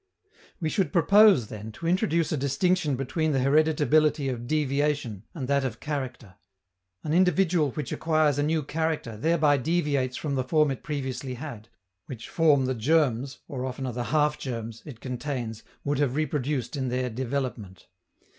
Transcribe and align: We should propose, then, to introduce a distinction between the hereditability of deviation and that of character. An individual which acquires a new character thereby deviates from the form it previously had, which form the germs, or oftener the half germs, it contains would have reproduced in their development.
We 0.59 0.69
should 0.69 0.91
propose, 0.91 1.49
then, 1.49 1.71
to 1.73 1.85
introduce 1.85 2.31
a 2.31 2.35
distinction 2.35 2.95
between 2.95 3.33
the 3.33 3.37
hereditability 3.39 4.29
of 4.33 4.47
deviation 4.47 5.25
and 5.35 5.47
that 5.47 5.63
of 5.63 5.79
character. 5.79 6.37
An 7.03 7.13
individual 7.13 7.69
which 7.73 7.91
acquires 7.91 8.39
a 8.39 8.41
new 8.41 8.63
character 8.63 9.15
thereby 9.15 9.57
deviates 9.57 10.17
from 10.17 10.33
the 10.33 10.43
form 10.43 10.71
it 10.71 10.81
previously 10.81 11.35
had, 11.35 11.69
which 12.07 12.29
form 12.29 12.65
the 12.65 12.73
germs, 12.73 13.41
or 13.47 13.63
oftener 13.63 13.91
the 13.91 14.05
half 14.05 14.39
germs, 14.39 14.81
it 14.87 15.01
contains 15.01 15.61
would 15.83 15.99
have 15.99 16.15
reproduced 16.15 16.75
in 16.75 16.87
their 16.89 17.11
development. 17.11 17.85